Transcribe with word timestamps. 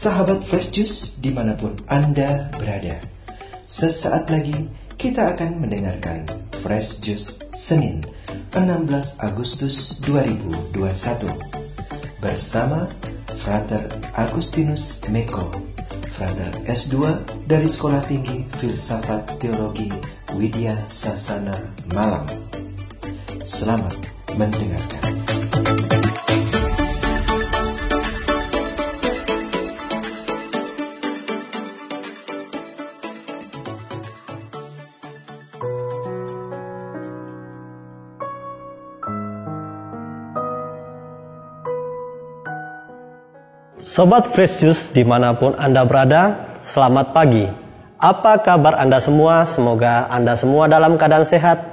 Sahabat 0.00 0.40
Fresh 0.40 0.72
Juice 0.72 1.20
di 1.20 1.28
mana 1.28 1.52
pun 1.60 1.76
Anda 1.84 2.48
berada. 2.56 3.04
Sesaat 3.68 4.32
lagi 4.32 4.56
kita 4.96 5.36
akan 5.36 5.60
mendengarkan 5.60 6.24
Fresh 6.64 7.04
Juice 7.04 7.44
Senin 7.52 8.00
16 8.56 8.88
Agustus 9.20 10.00
2021 10.00 10.72
Bersama 12.16 12.88
Frater 13.36 13.92
Agustinus 14.16 15.04
Meko 15.12 15.52
Frater 16.08 16.48
S2 16.64 16.96
dari 17.44 17.68
Sekolah 17.68 18.00
Tinggi 18.00 18.48
Filsafat 18.56 19.36
Teologi 19.36 19.92
Widya 20.32 20.80
Sasana 20.88 21.60
Malang. 21.92 22.24
Selamat 23.44 24.00
mendengarkan 24.32 25.29
Sobat 43.80 44.28
Fresh 44.28 44.60
Juice 44.60 44.92
di 44.92 45.08
mana 45.08 45.32
pun 45.32 45.56
Anda 45.56 45.88
berada, 45.88 46.52
selamat 46.60 47.16
pagi. 47.16 47.48
Apa 47.96 48.36
kabar 48.44 48.76
Anda 48.76 49.00
semua? 49.00 49.48
Semoga 49.48 50.04
Anda 50.12 50.36
semua 50.36 50.68
dalam 50.68 51.00
keadaan 51.00 51.24
sehat 51.24 51.64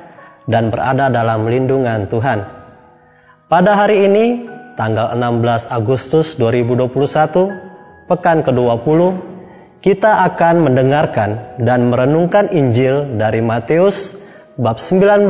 dan 0.47 0.71
berada 0.71 1.11
dalam 1.11 1.43
lindungan 1.43 2.07
Tuhan. 2.07 2.47
Pada 3.51 3.75
hari 3.75 4.07
ini, 4.07 4.47
tanggal 4.79 5.11
16 5.19 5.67
Agustus 5.67 6.39
2021, 6.39 6.87
pekan 8.07 8.39
ke-20, 8.39 8.99
kita 9.83 10.31
akan 10.31 10.63
mendengarkan 10.63 11.59
dan 11.59 11.91
merenungkan 11.91 12.47
Injil 12.55 13.19
dari 13.19 13.43
Matius 13.43 14.15
bab 14.55 14.79
19 14.79 15.27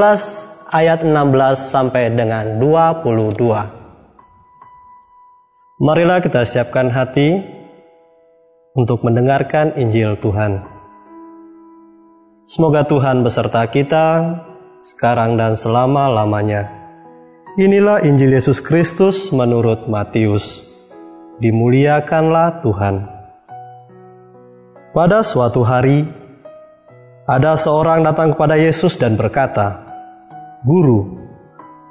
ayat 0.69 1.01
16 1.01 1.57
sampai 1.57 2.13
dengan 2.13 2.61
22. 2.61 3.76
Marilah 5.77 6.25
kita 6.25 6.41
siapkan 6.41 6.89
hati 6.89 7.37
untuk 8.73 9.05
mendengarkan 9.05 9.77
Injil 9.77 10.17
Tuhan. 10.17 10.65
Semoga 12.49 12.81
Tuhan 12.81 13.21
beserta 13.21 13.61
kita 13.69 14.25
sekarang 14.81 15.37
dan 15.37 15.53
selama-lamanya. 15.53 16.65
Inilah 17.61 18.01
Injil 18.01 18.33
Yesus 18.33 18.57
Kristus 18.57 19.29
menurut 19.29 19.85
Matius. 19.85 20.65
Dimuliakanlah 21.37 22.65
Tuhan. 22.65 23.05
Pada 24.97 25.21
suatu 25.21 25.61
hari, 25.61 26.09
ada 27.29 27.53
seorang 27.53 28.01
datang 28.01 28.33
kepada 28.33 28.57
Yesus 28.57 28.97
dan 28.97 29.13
berkata, 29.13 29.77
"Guru, 30.65 31.21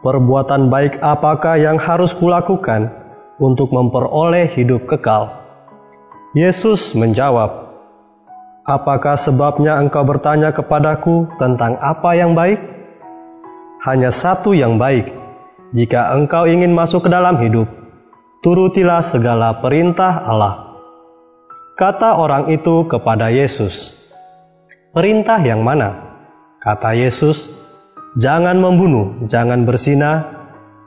perbuatan 0.02 0.74
baik 0.74 0.98
apakah 0.98 1.54
yang 1.54 1.78
harus 1.78 2.10
kulakukan?" 2.10 3.05
Untuk 3.36 3.72
memperoleh 3.72 4.52
hidup 4.56 4.88
kekal? 4.88 5.44
Yesus 6.36 6.92
menjawab, 6.92 7.66
Apakah 8.66 9.14
sebabnya 9.14 9.78
engkau 9.78 10.02
bertanya 10.02 10.50
kepadaku 10.50 11.30
tentang 11.38 11.78
apa 11.78 12.18
yang 12.18 12.34
baik? 12.34 12.58
Hanya 13.86 14.10
satu 14.10 14.58
yang 14.58 14.74
baik. 14.74 15.06
Jika 15.70 16.10
engkau 16.18 16.50
ingin 16.50 16.74
masuk 16.74 17.06
ke 17.06 17.10
dalam 17.14 17.38
hidup, 17.38 17.70
turutilah 18.42 19.06
segala 19.06 19.62
perintah 19.62 20.18
Allah. 20.18 20.82
Kata 21.78 22.18
orang 22.18 22.50
itu 22.50 22.90
kepada 22.90 23.30
Yesus, 23.30 23.94
"Perintah 24.90 25.38
yang 25.46 25.62
mana?" 25.62 26.18
Kata 26.58 26.90
Yesus, 26.90 27.46
"Jangan 28.18 28.58
membunuh, 28.58 29.30
jangan 29.30 29.62
bersinah, 29.62 30.26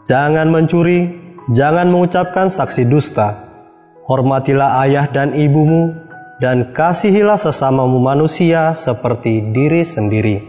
jangan 0.03 0.51
mencuri, 0.51 1.28
Jangan 1.49 1.89
mengucapkan 1.89 2.45
saksi 2.45 2.85
dusta. 2.85 3.33
Hormatilah 4.05 4.85
ayah 4.85 5.09
dan 5.09 5.33
ibumu, 5.33 5.97
dan 6.37 6.77
kasihilah 6.77 7.41
sesamamu 7.41 7.97
manusia 7.97 8.77
seperti 8.77 9.49
diri 9.49 9.81
sendiri. 9.81 10.45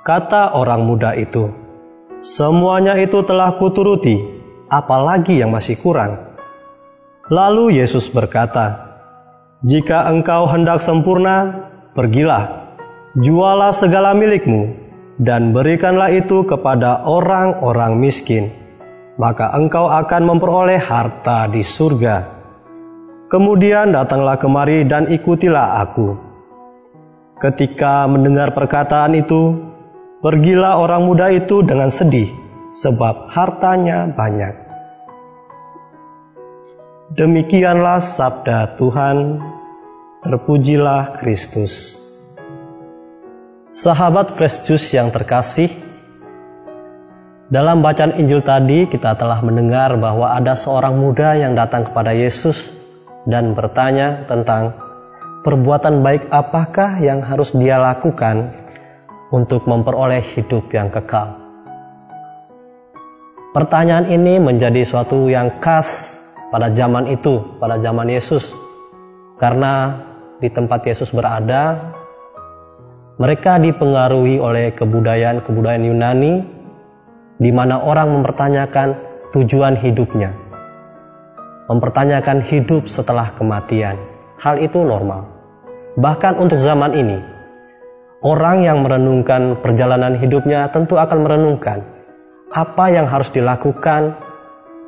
Kata 0.00 0.56
orang 0.56 0.80
muda 0.88 1.12
itu, 1.12 1.52
"Semuanya 2.24 2.96
itu 2.96 3.20
telah 3.28 3.52
kuturuti, 3.60 4.16
apalagi 4.72 5.44
yang 5.44 5.52
masih 5.52 5.76
kurang." 5.76 6.40
Lalu 7.28 7.76
Yesus 7.76 8.08
berkata, 8.08 8.96
"Jika 9.60 10.08
engkau 10.08 10.48
hendak 10.48 10.80
sempurna, 10.80 11.68
pergilah, 11.92 12.72
jualah 13.12 13.76
segala 13.76 14.16
milikmu, 14.16 14.72
dan 15.20 15.52
berikanlah 15.52 16.08
itu 16.16 16.48
kepada 16.48 17.04
orang-orang 17.04 18.00
miskin." 18.00 18.65
Maka 19.16 19.52
engkau 19.56 19.88
akan 19.88 20.22
memperoleh 20.28 20.80
harta 20.80 21.48
di 21.48 21.64
surga. 21.64 22.36
Kemudian 23.26 23.90
datanglah 23.90 24.38
kemari 24.38 24.86
dan 24.86 25.10
ikutilah 25.10 25.82
aku. 25.82 26.14
Ketika 27.36 28.06
mendengar 28.08 28.54
perkataan 28.56 29.18
itu, 29.18 29.56
pergilah 30.24 30.80
orang 30.80 31.04
muda 31.04 31.28
itu 31.28 31.60
dengan 31.60 31.92
sedih, 31.92 32.30
sebab 32.72 33.28
hartanya 33.28 34.08
banyak. 34.08 34.54
Demikianlah 37.12 38.00
sabda 38.00 38.78
Tuhan, 38.78 39.40
terpujilah 40.24 41.18
Kristus. 41.20 42.02
Sahabat 43.76 44.32
Fresh 44.32 44.64
Juice 44.64 44.96
yang 44.96 45.12
terkasih, 45.12 45.68
dalam 47.46 47.78
bacaan 47.78 48.18
Injil 48.18 48.42
tadi 48.42 48.90
kita 48.90 49.14
telah 49.14 49.38
mendengar 49.38 49.94
bahwa 49.94 50.34
ada 50.34 50.58
seorang 50.58 50.98
muda 50.98 51.38
yang 51.38 51.54
datang 51.54 51.86
kepada 51.86 52.10
Yesus 52.10 52.74
dan 53.22 53.54
bertanya 53.54 54.26
tentang 54.26 54.74
perbuatan 55.46 56.02
baik 56.02 56.26
apakah 56.34 56.98
yang 56.98 57.22
harus 57.22 57.54
dia 57.54 57.78
lakukan 57.78 58.50
untuk 59.30 59.62
memperoleh 59.70 60.22
hidup 60.34 60.66
yang 60.74 60.90
kekal. 60.90 61.38
Pertanyaan 63.54 64.10
ini 64.10 64.42
menjadi 64.42 64.82
suatu 64.82 65.30
yang 65.30 65.62
khas 65.62 66.18
pada 66.50 66.66
zaman 66.74 67.08
itu, 67.08 67.40
pada 67.62 67.78
zaman 67.78 68.10
Yesus. 68.10 68.52
Karena 69.38 69.96
di 70.42 70.50
tempat 70.50 70.82
Yesus 70.84 71.14
berada, 71.14 71.94
mereka 73.16 73.56
dipengaruhi 73.56 74.36
oleh 74.36 74.76
kebudayaan-kebudayaan 74.76 75.88
Yunani 75.88 76.55
di 77.36 77.52
mana 77.52 77.80
orang 77.84 78.12
mempertanyakan 78.16 78.96
tujuan 79.36 79.76
hidupnya, 79.76 80.32
mempertanyakan 81.68 82.40
hidup 82.40 82.88
setelah 82.88 83.32
kematian. 83.36 83.96
Hal 84.36 84.60
itu 84.60 84.84
normal. 84.84 85.28
Bahkan 85.96 86.36
untuk 86.36 86.60
zaman 86.60 86.92
ini, 86.92 87.16
orang 88.20 88.64
yang 88.64 88.84
merenungkan 88.84 89.56
perjalanan 89.64 90.16
hidupnya 90.20 90.68
tentu 90.68 91.00
akan 91.00 91.24
merenungkan 91.24 91.80
apa 92.52 92.88
yang 92.92 93.08
harus 93.08 93.32
dilakukan 93.32 94.16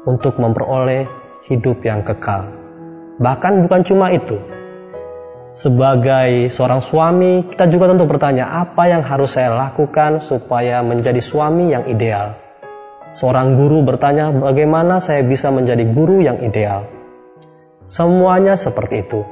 untuk 0.05 0.37
memperoleh 0.41 1.09
hidup 1.49 1.81
yang 1.85 2.05
kekal. 2.05 2.49
Bahkan 3.21 3.65
bukan 3.65 3.83
cuma 3.85 4.13
itu. 4.13 4.37
Sebagai 5.49 6.53
seorang 6.53 6.85
suami, 6.85 7.49
kita 7.49 7.73
juga 7.73 7.89
tentu 7.89 8.05
bertanya, 8.05 8.53
apa 8.53 8.85
yang 8.85 9.01
harus 9.01 9.33
saya 9.33 9.57
lakukan 9.57 10.21
supaya 10.21 10.85
menjadi 10.85 11.19
suami 11.25 11.73
yang 11.73 11.89
ideal? 11.89 12.37
Seorang 13.17 13.57
guru 13.57 13.81
bertanya, 13.81 14.29
bagaimana 14.29 15.01
saya 15.01 15.25
bisa 15.25 15.49
menjadi 15.49 15.89
guru 15.89 16.21
yang 16.21 16.37
ideal? 16.45 16.85
Semuanya 17.89 18.61
seperti 18.61 19.01
itu. 19.09 19.25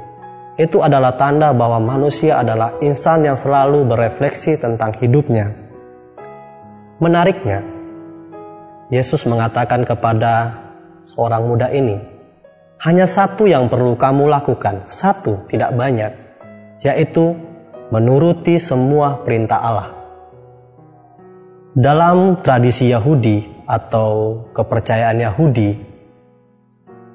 Itu 0.56 0.80
adalah 0.80 1.20
tanda 1.20 1.52
bahwa 1.52 1.76
manusia 1.84 2.40
adalah 2.40 2.72
insan 2.80 3.28
yang 3.28 3.36
selalu 3.36 3.84
berefleksi 3.84 4.56
tentang 4.56 4.96
hidupnya. 4.96 5.52
Menariknya, 6.96 7.60
Yesus 8.88 9.28
mengatakan 9.28 9.84
kepada 9.84 10.64
seorang 11.04 11.44
muda 11.44 11.68
ini, 11.68 12.15
hanya 12.82 13.08
satu 13.08 13.48
yang 13.48 13.72
perlu 13.72 13.96
kamu 13.96 14.28
lakukan, 14.28 14.84
satu 14.84 15.48
tidak 15.48 15.72
banyak, 15.72 16.12
yaitu 16.84 17.32
menuruti 17.88 18.60
semua 18.60 19.22
perintah 19.24 19.60
Allah. 19.62 19.88
Dalam 21.76 22.40
tradisi 22.40 22.88
Yahudi, 22.88 23.56
atau 23.66 24.46
kepercayaan 24.54 25.18
Yahudi, 25.18 25.74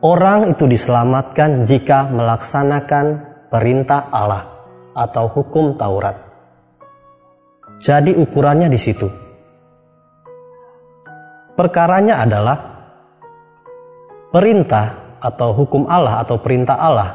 orang 0.03 0.51
itu 0.51 0.67
diselamatkan 0.67 1.63
jika 1.63 2.11
melaksanakan 2.11 3.05
perintah 3.47 4.11
Allah 4.11 4.43
atau 4.91 5.31
hukum 5.31 5.79
Taurat. 5.79 6.19
Jadi 7.81 8.13
ukurannya 8.13 8.67
di 8.67 8.77
situ. 8.77 9.07
Perkaranya 11.55 12.21
adalah 12.21 12.57
perintah 14.29 15.10
atau 15.21 15.53
hukum 15.53 15.85
Allah 15.85 16.25
atau 16.25 16.41
perintah 16.41 16.75
Allah 16.75 17.09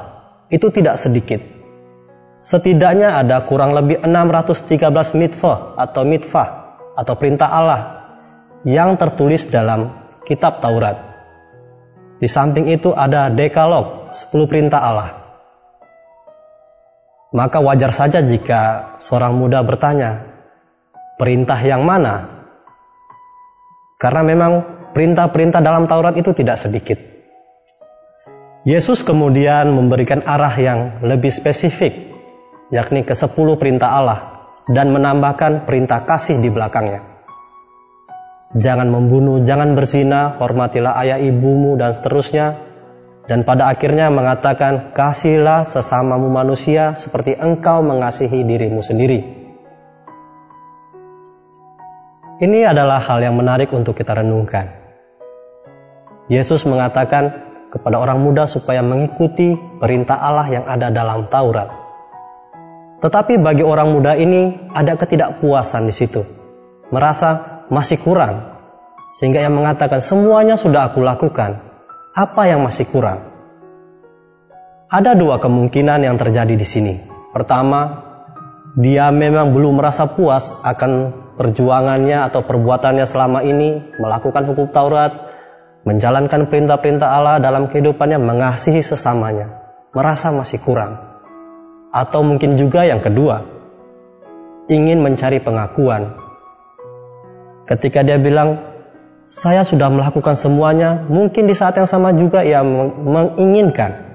itu 0.46 0.70
tidak 0.70 0.94
sedikit. 0.94 1.42
Setidaknya 2.38 3.18
ada 3.18 3.42
kurang 3.42 3.74
lebih 3.74 3.98
613 4.06 5.18
mitzvah 5.18 5.74
atau 5.74 6.06
mitzvah 6.06 6.78
atau 6.94 7.14
perintah 7.18 7.50
Allah 7.50 7.80
yang 8.62 8.94
tertulis 8.94 9.50
dalam 9.50 9.90
kitab 10.22 10.62
Taurat. 10.62 10.94
Di 12.22 12.30
samping 12.30 12.70
itu 12.70 12.94
ada 12.94 13.26
dekalog, 13.28 14.14
10 14.14 14.46
perintah 14.46 14.78
Allah. 14.78 15.10
Maka 17.34 17.58
wajar 17.58 17.90
saja 17.90 18.22
jika 18.22 18.94
seorang 19.02 19.34
muda 19.34 19.60
bertanya, 19.66 20.22
perintah 21.18 21.58
yang 21.60 21.82
mana? 21.82 22.30
Karena 23.98 24.22
memang 24.22 24.52
perintah-perintah 24.94 25.60
dalam 25.60 25.84
Taurat 25.84 26.14
itu 26.14 26.30
tidak 26.30 26.56
sedikit. 26.62 27.15
Yesus 28.66 29.06
kemudian 29.06 29.70
memberikan 29.70 30.26
arah 30.26 30.50
yang 30.58 30.98
lebih 30.98 31.30
spesifik, 31.30 32.10
yakni 32.74 33.06
ke 33.06 33.14
sepuluh 33.14 33.54
perintah 33.54 33.94
Allah 33.94 34.18
dan 34.66 34.90
menambahkan 34.90 35.62
perintah 35.62 36.02
kasih 36.02 36.42
di 36.42 36.50
belakangnya. 36.50 36.98
Jangan 38.58 38.90
membunuh, 38.90 39.38
jangan 39.46 39.78
berzina, 39.78 40.34
hormatilah 40.42 40.98
ayah 40.98 41.22
ibumu 41.22 41.78
dan 41.78 41.94
seterusnya. 41.94 42.58
Dan 43.30 43.46
pada 43.46 43.70
akhirnya 43.70 44.10
mengatakan, 44.10 44.90
kasihlah 44.90 45.62
sesamamu 45.62 46.26
manusia 46.26 46.98
seperti 46.98 47.38
engkau 47.38 47.86
mengasihi 47.86 48.42
dirimu 48.42 48.82
sendiri. 48.82 49.22
Ini 52.42 52.66
adalah 52.66 52.98
hal 52.98 53.22
yang 53.22 53.38
menarik 53.38 53.70
untuk 53.70 53.94
kita 53.94 54.18
renungkan. 54.18 54.66
Yesus 56.26 56.66
mengatakan 56.66 57.45
kepada 57.70 57.98
orang 57.98 58.22
muda 58.22 58.46
supaya 58.46 58.80
mengikuti 58.80 59.54
perintah 59.82 60.22
Allah 60.22 60.46
yang 60.48 60.64
ada 60.64 60.88
dalam 60.90 61.26
Taurat. 61.26 61.68
Tetapi 63.02 63.36
bagi 63.38 63.60
orang 63.60 63.92
muda 63.92 64.16
ini 64.16 64.72
ada 64.72 64.96
ketidakpuasan 64.96 65.84
di 65.84 65.94
situ. 65.94 66.24
Merasa 66.88 67.62
masih 67.68 68.00
kurang. 68.00 68.56
Sehingga 69.12 69.38
ia 69.42 69.52
mengatakan 69.52 70.00
semuanya 70.00 70.56
sudah 70.56 70.90
aku 70.90 71.04
lakukan. 71.04 71.60
Apa 72.16 72.48
yang 72.48 72.64
masih 72.64 72.88
kurang? 72.88 73.20
Ada 74.88 75.18
dua 75.18 75.36
kemungkinan 75.36 76.06
yang 76.06 76.16
terjadi 76.16 76.54
di 76.56 76.66
sini. 76.66 76.94
Pertama, 77.34 78.06
dia 78.78 79.12
memang 79.12 79.52
belum 79.52 79.82
merasa 79.82 80.08
puas 80.08 80.48
akan 80.64 81.12
perjuangannya 81.36 82.24
atau 82.24 82.40
perbuatannya 82.40 83.04
selama 83.04 83.44
ini 83.44 83.96
melakukan 84.00 84.46
hukum 84.48 84.72
Taurat, 84.72 85.12
menjalankan 85.86 86.50
perintah-perintah 86.50 87.08
Allah 87.14 87.38
dalam 87.38 87.70
kehidupannya, 87.70 88.18
mengasihi 88.18 88.82
sesamanya, 88.82 89.62
merasa 89.94 90.34
masih 90.34 90.58
kurang. 90.58 90.98
Atau 91.94 92.26
mungkin 92.26 92.58
juga 92.58 92.82
yang 92.82 92.98
kedua, 92.98 93.40
ingin 94.66 94.98
mencari 94.98 95.38
pengakuan. 95.38 96.10
Ketika 97.70 98.02
dia 98.02 98.18
bilang, 98.18 98.58
saya 99.22 99.62
sudah 99.62 99.86
melakukan 99.86 100.34
semuanya, 100.34 101.06
mungkin 101.06 101.46
di 101.46 101.54
saat 101.54 101.78
yang 101.78 101.86
sama 101.86 102.10
juga 102.10 102.42
ia 102.42 102.66
menginginkan 102.66 104.06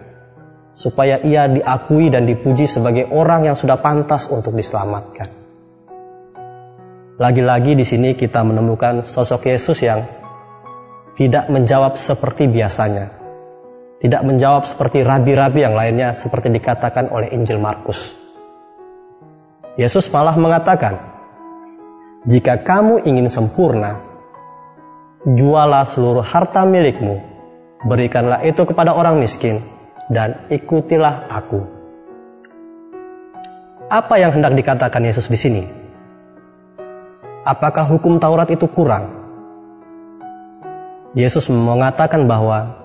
supaya 0.76 1.20
ia 1.24 1.48
diakui 1.52 2.12
dan 2.12 2.28
dipuji 2.28 2.68
sebagai 2.68 3.08
orang 3.12 3.48
yang 3.48 3.56
sudah 3.56 3.80
pantas 3.80 4.28
untuk 4.28 4.56
diselamatkan. 4.56 5.28
Lagi-lagi 7.20 7.76
di 7.76 7.86
sini 7.88 8.16
kita 8.16 8.44
menemukan 8.44 9.04
sosok 9.04 9.52
Yesus 9.52 9.84
yang 9.84 10.21
tidak 11.18 11.48
menjawab 11.52 12.00
seperti 12.00 12.48
biasanya. 12.48 13.12
Tidak 14.02 14.22
menjawab 14.26 14.66
seperti 14.66 15.06
rabi-rabi 15.06 15.62
yang 15.62 15.78
lainnya 15.78 16.18
seperti 16.18 16.50
dikatakan 16.50 17.14
oleh 17.14 17.30
Injil 17.32 17.62
Markus. 17.62 18.18
Yesus 19.78 20.10
malah 20.10 20.34
mengatakan, 20.34 20.98
"Jika 22.26 22.66
kamu 22.66 23.06
ingin 23.06 23.30
sempurna, 23.30 24.02
jualah 25.24 25.86
seluruh 25.86 26.26
harta 26.26 26.66
milikmu, 26.66 27.22
berikanlah 27.86 28.42
itu 28.42 28.66
kepada 28.66 28.98
orang 28.98 29.22
miskin, 29.22 29.62
dan 30.10 30.50
ikutilah 30.50 31.30
Aku." 31.30 31.62
Apa 33.86 34.18
yang 34.18 34.34
hendak 34.34 34.58
dikatakan 34.58 35.06
Yesus 35.06 35.30
di 35.30 35.38
sini? 35.38 35.64
apakah 37.46 37.90
hukum 37.90 38.22
Taurat 38.22 38.50
itu 38.54 38.70
kurang? 38.70 39.21
Yesus 41.12 41.52
mengatakan 41.52 42.24
bahwa 42.24 42.80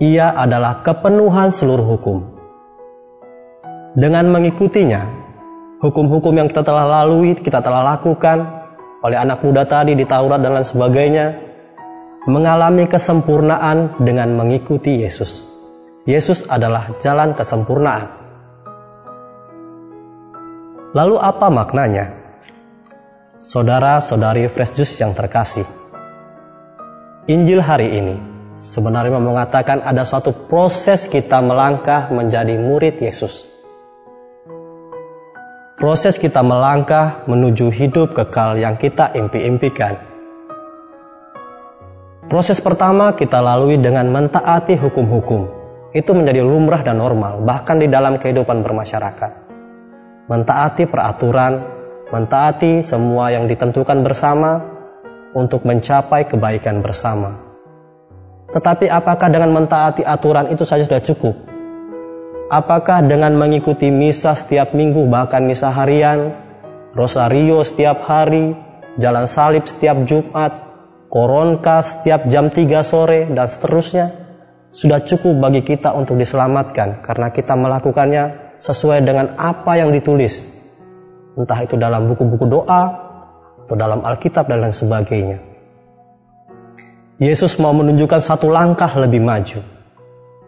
ia 0.00 0.32
adalah 0.32 0.80
kepenuhan 0.80 1.52
seluruh 1.52 1.84
hukum. 1.84 2.18
Dengan 3.92 4.30
mengikutinya, 4.32 5.04
hukum-hukum 5.84 6.32
yang 6.32 6.48
kita 6.48 6.64
telah 6.64 6.88
lalui, 6.88 7.36
kita 7.36 7.60
telah 7.60 7.84
lakukan 7.84 8.40
oleh 9.04 9.20
anak 9.20 9.44
muda 9.44 9.68
tadi 9.68 9.92
di 9.92 10.08
Taurat 10.08 10.40
dan 10.40 10.56
lain 10.56 10.64
sebagainya, 10.64 11.26
mengalami 12.24 12.88
kesempurnaan 12.88 14.00
dengan 14.00 14.32
mengikuti 14.32 15.04
Yesus. 15.04 15.48
Yesus 16.08 16.48
adalah 16.48 16.88
jalan 17.04 17.36
kesempurnaan. 17.36 18.16
Lalu 20.96 21.20
apa 21.20 21.52
maknanya? 21.52 22.16
Saudara-saudari 23.36 24.48
Fresh 24.48 24.72
Juice 24.72 25.04
yang 25.04 25.12
terkasih, 25.12 25.68
Injil 27.28 27.60
hari 27.60 27.92
ini 27.92 28.16
sebenarnya 28.56 29.20
mengatakan 29.20 29.84
ada 29.84 30.00
suatu 30.00 30.32
proses 30.48 31.04
kita 31.12 31.44
melangkah 31.44 32.08
menjadi 32.08 32.56
murid 32.56 32.96
Yesus. 33.04 33.52
Proses 35.76 36.16
kita 36.16 36.40
melangkah 36.40 37.28
menuju 37.28 37.68
hidup 37.68 38.16
kekal 38.16 38.56
yang 38.56 38.80
kita 38.80 39.12
impi-impikan. 39.12 40.00
Proses 42.32 42.64
pertama 42.64 43.12
kita 43.12 43.44
lalui 43.44 43.76
dengan 43.76 44.08
mentaati 44.08 44.80
hukum-hukum. 44.80 45.52
Itu 45.92 46.16
menjadi 46.16 46.40
lumrah 46.40 46.80
dan 46.80 46.96
normal, 46.96 47.44
bahkan 47.44 47.76
di 47.76 47.92
dalam 47.92 48.16
kehidupan 48.16 48.64
bermasyarakat. 48.64 49.32
Mentaati 50.32 50.88
peraturan, 50.88 51.60
mentaati 52.08 52.80
semua 52.80 53.28
yang 53.36 53.44
ditentukan 53.44 54.00
bersama 54.00 54.77
untuk 55.38 55.62
mencapai 55.62 56.26
kebaikan 56.26 56.82
bersama. 56.82 57.38
Tetapi 58.50 58.90
apakah 58.90 59.30
dengan 59.30 59.54
mentaati 59.54 60.02
aturan 60.02 60.50
itu 60.50 60.66
saja 60.66 60.82
sudah 60.82 60.98
cukup? 60.98 61.38
Apakah 62.50 63.06
dengan 63.06 63.38
mengikuti 63.38 63.92
misa 63.92 64.34
setiap 64.34 64.74
minggu 64.74 65.06
bahkan 65.06 65.46
misa 65.46 65.70
harian, 65.70 66.34
rosario 66.96 67.62
setiap 67.62 68.02
hari, 68.08 68.56
jalan 68.98 69.28
salib 69.28 69.68
setiap 69.68 70.00
Jumat, 70.08 70.50
koronka 71.12 71.84
setiap 71.84 72.26
jam 72.26 72.50
3 72.50 72.82
sore 72.82 73.28
dan 73.30 73.46
seterusnya 73.46 74.06
sudah 74.72 75.00
cukup 75.04 75.38
bagi 75.40 75.64
kita 75.64 75.96
untuk 75.96 76.20
diselamatkan 76.20 77.00
karena 77.00 77.32
kita 77.32 77.56
melakukannya 77.56 78.56
sesuai 78.60 79.00
dengan 79.00 79.32
apa 79.40 79.80
yang 79.80 79.88
ditulis 79.88 80.60
entah 81.38 81.60
itu 81.64 81.80
dalam 81.80 82.04
buku-buku 82.04 82.44
doa 82.44 83.07
atau 83.68 83.76
dalam 83.76 84.00
Alkitab 84.00 84.48
dan 84.48 84.64
lain 84.64 84.72
sebagainya. 84.72 85.36
Yesus 87.20 87.60
mau 87.60 87.76
menunjukkan 87.76 88.24
satu 88.24 88.48
langkah 88.48 88.88
lebih 88.96 89.20
maju, 89.20 89.60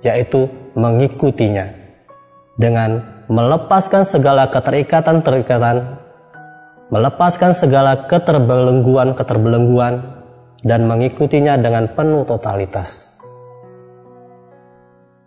yaitu 0.01 0.49
mengikutinya 0.73 1.69
dengan 2.57 3.21
melepaskan 3.29 4.09
segala 4.09 4.49
keterikatan-terikatan, 4.49 6.01
melepaskan 6.89 7.53
segala 7.53 8.09
keterbelengguan-keterbelengguan, 8.09 10.01
dan 10.65 10.89
mengikutinya 10.89 11.61
dengan 11.61 11.93
penuh 11.93 12.25
totalitas. 12.25 13.21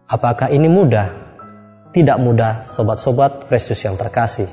Apakah 0.09 0.49
ini 0.49 0.65
mudah? 0.65 1.13
Tidak 1.93 2.17
mudah, 2.17 2.65
sobat-sobat 2.65 3.45
Kristus 3.45 3.85
yang 3.85 3.93
terkasih 3.93 4.49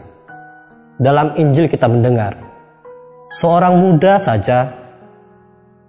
dalam 1.01 1.33
Injil 1.41 1.65
kita 1.65 1.89
mendengar 1.89 2.50
seorang 3.31 3.79
muda 3.79 4.19
saja 4.19 4.75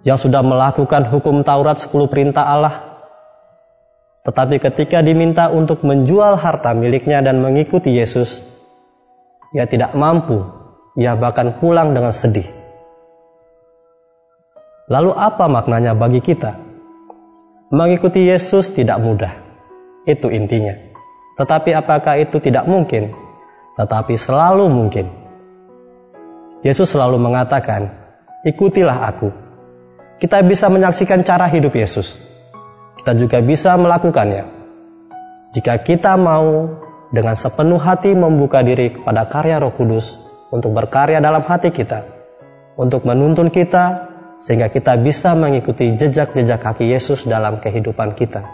yang 0.06 0.16
sudah 0.16 0.40
melakukan 0.40 1.10
hukum 1.10 1.42
Taurat 1.42 1.76
10 1.76 1.90
perintah 2.06 2.46
Allah. 2.46 2.74
Tetapi 4.22 4.62
ketika 4.62 5.02
diminta 5.02 5.50
untuk 5.50 5.82
menjual 5.82 6.38
harta 6.38 6.70
miliknya 6.72 7.18
dan 7.18 7.42
mengikuti 7.42 7.90
Yesus 7.98 8.52
ia 9.52 9.68
tidak 9.68 9.92
mampu. 9.92 10.40
Ia 10.96 11.16
bahkan 11.16 11.56
pulang 11.56 11.96
dengan 11.96 12.12
sedih. 12.12 12.44
Lalu 14.88 15.12
apa 15.16 15.48
maknanya 15.48 15.96
bagi 15.96 16.20
kita? 16.20 16.56
Mengikuti 17.72 18.28
Yesus 18.28 18.76
tidak 18.76 19.00
mudah. 19.00 19.32
Itu 20.04 20.28
intinya. 20.28 20.76
Tetapi 21.40 21.72
apakah 21.72 22.20
itu 22.20 22.36
tidak 22.44 22.68
mungkin? 22.68 23.12
Tetapi 23.80 24.12
selalu 24.20 24.68
mungkin. 24.68 25.21
Yesus 26.62 26.94
selalu 26.94 27.18
mengatakan, 27.18 27.90
"Ikutilah 28.46 29.10
Aku." 29.10 29.34
Kita 30.22 30.38
bisa 30.46 30.70
menyaksikan 30.70 31.26
cara 31.26 31.50
hidup 31.50 31.74
Yesus. 31.74 32.30
kita 33.02 33.18
juga 33.18 33.42
bisa 33.42 33.74
melakukannya. 33.74 34.46
Jika 35.50 35.74
kita 35.82 36.14
mau 36.14 36.70
dengan 37.10 37.34
sepenuh 37.34 37.82
hati 37.82 38.14
membuka 38.14 38.62
diri 38.62 38.94
kepada 38.94 39.26
karya 39.26 39.58
Roh 39.58 39.74
Kudus 39.74 40.22
untuk 40.54 40.70
berkarya 40.70 41.18
dalam 41.18 41.42
hati 41.42 41.74
kita, 41.74 42.06
untuk 42.78 43.02
menuntun 43.02 43.50
kita 43.50 44.06
sehingga 44.38 44.70
kita 44.70 44.94
bisa 45.02 45.34
mengikuti 45.34 45.98
jejak-jejak 45.98 46.62
kaki 46.62 46.94
Yesus 46.94 47.26
dalam 47.26 47.58
kehidupan 47.58 48.14
kita. 48.14 48.46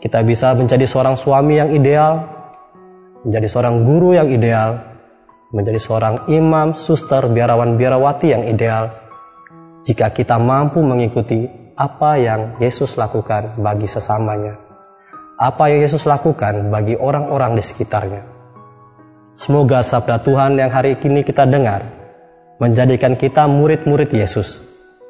Kita 0.00 0.24
bisa 0.24 0.56
menjadi 0.56 0.88
seorang 0.88 1.20
suami 1.20 1.60
yang 1.60 1.76
ideal, 1.76 2.24
menjadi 3.20 3.52
seorang 3.52 3.84
guru 3.84 4.16
yang 4.16 4.32
ideal, 4.32 4.93
menjadi 5.50 5.80
seorang 5.82 6.14
imam, 6.32 6.72
suster, 6.72 7.26
biarawan, 7.28 7.76
biarawati 7.76 8.32
yang 8.32 8.48
ideal, 8.48 8.94
jika 9.84 10.08
kita 10.14 10.40
mampu 10.40 10.80
mengikuti 10.80 11.44
apa 11.74 12.16
yang 12.16 12.56
Yesus 12.62 12.94
lakukan 12.96 13.58
bagi 13.60 13.84
sesamanya, 13.84 14.56
apa 15.36 15.68
yang 15.68 15.84
Yesus 15.84 16.06
lakukan 16.06 16.70
bagi 16.70 16.94
orang-orang 16.94 17.58
di 17.58 17.62
sekitarnya. 17.66 18.22
Semoga 19.34 19.82
sabda 19.82 20.22
Tuhan 20.22 20.54
yang 20.54 20.70
hari 20.70 20.94
ini 20.94 21.26
kita 21.26 21.42
dengar 21.44 21.82
menjadikan 22.62 23.18
kita 23.18 23.50
murid-murid 23.50 24.14
Yesus, 24.14 24.62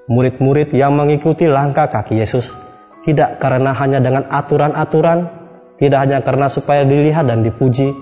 murid-murid 0.08 0.72
yang 0.72 0.96
mengikuti 0.96 1.44
langkah 1.44 1.92
kaki 1.92 2.16
Yesus, 2.16 2.56
tidak 3.04 3.36
karena 3.36 3.76
hanya 3.76 4.00
dengan 4.00 4.24
aturan-aturan, 4.32 5.28
tidak 5.76 5.98
hanya 6.08 6.18
karena 6.24 6.48
supaya 6.48 6.88
dilihat 6.88 7.28
dan 7.28 7.44
dipuji, 7.44 7.92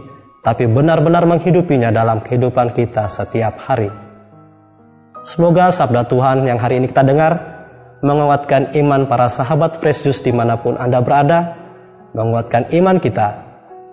tapi 0.43 0.67
benar-benar 0.67 1.23
menghidupinya 1.23 1.95
dalam 1.95 2.19
kehidupan 2.19 2.75
kita 2.75 3.07
setiap 3.07 3.63
hari. 3.63 3.89
Semoga 5.23 5.71
sabda 5.71 6.03
Tuhan 6.11 6.43
yang 6.51 6.59
hari 6.59 6.83
ini 6.83 6.91
kita 6.91 7.07
dengar 7.07 7.39
menguatkan 8.03 8.75
iman 8.75 9.07
para 9.07 9.31
sahabat 9.31 9.79
Fresh 9.79 10.03
Juice 10.03 10.27
di 10.27 10.35
mana 10.35 10.59
pun 10.59 10.75
Anda 10.75 10.99
berada, 10.99 11.55
menguatkan 12.11 12.75
iman 12.75 12.99
kita, 12.99 13.29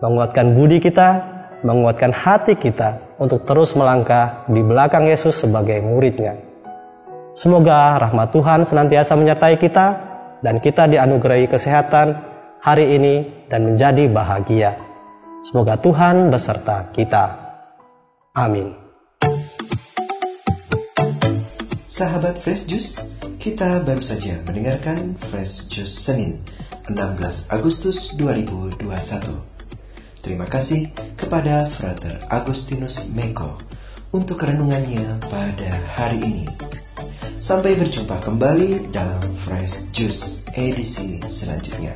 menguatkan 0.02 0.58
budi 0.58 0.82
kita, 0.82 1.22
menguatkan 1.62 2.10
hati 2.10 2.58
kita 2.58 2.98
untuk 3.22 3.46
terus 3.46 3.78
melangkah 3.78 4.50
di 4.50 4.66
belakang 4.66 5.06
Yesus 5.06 5.38
sebagai 5.46 5.86
muridnya. 5.86 6.34
Semoga 7.38 8.02
rahmat 8.02 8.34
Tuhan 8.34 8.66
senantiasa 8.66 9.14
menyertai 9.14 9.62
kita 9.62 9.88
dan 10.42 10.58
kita 10.58 10.90
dianugerahi 10.90 11.46
kesehatan 11.46 12.18
hari 12.58 12.98
ini 12.98 13.46
dan 13.46 13.70
menjadi 13.70 14.10
bahagia. 14.10 14.89
Semoga 15.40 15.80
Tuhan 15.80 16.28
beserta 16.28 16.92
kita. 16.92 17.26
Amin. 18.36 18.76
Sahabat 21.88 22.36
Fresh 22.40 22.68
Juice, 22.68 23.00
kita 23.40 23.80
baru 23.88 24.04
saja 24.04 24.44
mendengarkan 24.44 25.16
Fresh 25.16 25.72
Juice 25.72 25.96
Senin 25.96 26.44
16 26.92 27.56
Agustus 27.56 28.14
2021. 28.20 28.84
Terima 30.20 30.44
kasih 30.44 30.92
kepada 31.16 31.72
Frater 31.72 32.20
Agustinus 32.28 33.08
Meko 33.16 33.56
untuk 34.12 34.44
renungannya 34.44 35.24
pada 35.32 35.72
hari 35.96 36.20
ini. 36.20 36.48
Sampai 37.40 37.80
berjumpa 37.80 38.20
kembali 38.20 38.92
dalam 38.92 39.24
Fresh 39.32 39.96
Juice 39.96 40.44
edisi 40.52 41.24
selanjutnya. 41.24 41.96